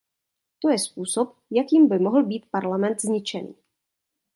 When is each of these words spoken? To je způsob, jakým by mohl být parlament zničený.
To 0.59 0.69
je 0.69 0.79
způsob, 0.79 1.35
jakým 1.51 1.87
by 1.87 1.99
mohl 1.99 2.25
být 2.25 2.45
parlament 2.51 3.01
zničený. 3.01 3.55